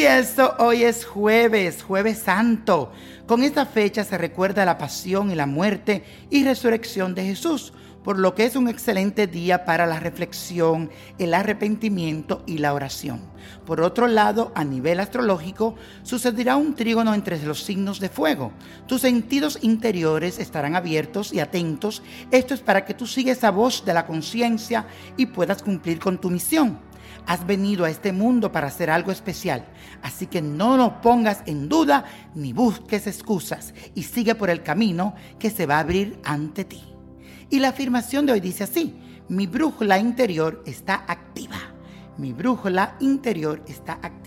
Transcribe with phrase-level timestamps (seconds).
[0.00, 2.90] Y esto hoy es jueves, jueves santo.
[3.26, 8.18] Con esta fecha se recuerda la pasión y la muerte y resurrección de Jesús por
[8.18, 13.20] lo que es un excelente día para la reflexión, el arrepentimiento y la oración.
[13.66, 18.52] Por otro lado, a nivel astrológico, sucederá un trígono entre los signos de fuego.
[18.86, 22.02] Tus sentidos interiores estarán abiertos y atentos.
[22.30, 24.86] Esto es para que tú sigas esa voz de la conciencia
[25.18, 26.89] y puedas cumplir con tu misión.
[27.26, 29.66] Has venido a este mundo para hacer algo especial,
[30.02, 35.14] así que no lo pongas en duda ni busques excusas y sigue por el camino
[35.38, 36.82] que se va a abrir ante ti.
[37.50, 38.94] Y la afirmación de hoy dice así,
[39.28, 41.58] mi brújula interior está activa.
[42.18, 44.19] Mi brújula interior está activa.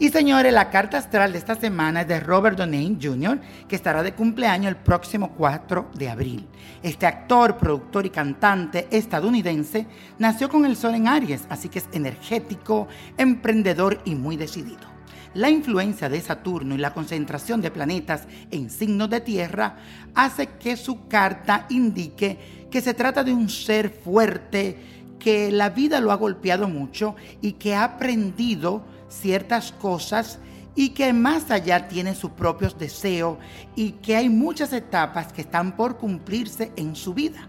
[0.00, 4.02] Y señores, la carta astral de esta semana es de Robert Downey Jr., que estará
[4.02, 6.48] de cumpleaños el próximo 4 de abril.
[6.82, 9.86] Este actor, productor y cantante estadounidense
[10.18, 14.88] nació con el sol en Aries, así que es energético, emprendedor y muy decidido.
[15.34, 19.76] La influencia de Saturno y la concentración de planetas en signos de tierra
[20.14, 24.78] hace que su carta indique que se trata de un ser fuerte,
[25.18, 30.38] que la vida lo ha golpeado mucho y que ha aprendido ciertas cosas
[30.74, 33.36] y que más allá tiene sus propios deseos
[33.76, 37.48] y que hay muchas etapas que están por cumplirse en su vida.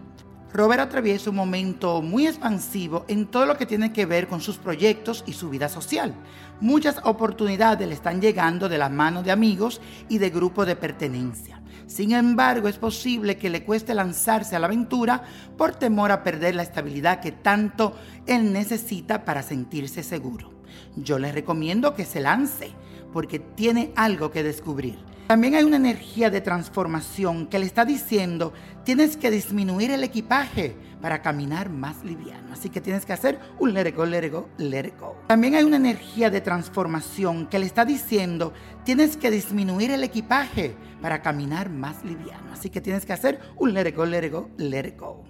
[0.54, 4.58] Robert atraviesa un momento muy expansivo en todo lo que tiene que ver con sus
[4.58, 6.14] proyectos y su vida social.
[6.60, 11.62] Muchas oportunidades le están llegando de la mano de amigos y de grupos de pertenencia.
[11.88, 15.24] Sin embargo, es posible que le cueste lanzarse a la aventura
[15.58, 20.51] por temor a perder la estabilidad que tanto él necesita para sentirse seguro.
[20.96, 22.72] Yo le recomiendo que se lance
[23.14, 24.98] porque tiene algo que descubrir.
[25.28, 28.52] También hay una energía de transformación que le está diciendo,
[28.84, 32.52] tienes que disminuir el equipaje para caminar más liviano.
[32.52, 35.16] Así que tienes que hacer un let it go, let go, let go.
[35.28, 38.52] También hay una energía de transformación que le está diciendo,
[38.84, 42.52] tienes que disminuir el equipaje para caminar más liviano.
[42.52, 45.24] Así que tienes que hacer un let it go, let go, let go.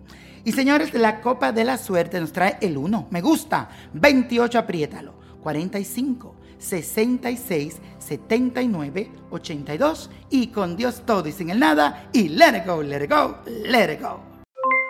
[0.44, 3.10] Y señores, la copa de la suerte nos trae el 1.
[3.12, 3.70] Me gusta.
[3.94, 5.21] 28, apriétalo.
[5.42, 6.36] 45.
[6.62, 12.82] 66 79 82 y con Dios todo y sin el nada y let it go,
[12.84, 14.22] let it go, let it go.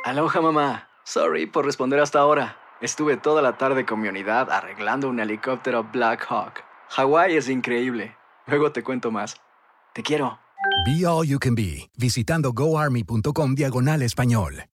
[0.03, 2.57] Aloha mamá, sorry por responder hasta ahora.
[2.81, 6.63] Estuve toda la tarde con mi unidad arreglando un helicóptero Black Hawk.
[6.89, 8.17] Hawái es increíble.
[8.47, 9.35] Luego te cuento más.
[9.93, 10.39] Te quiero.
[10.85, 14.70] Be All You Can Be, visitando goarmy.com diagonal español.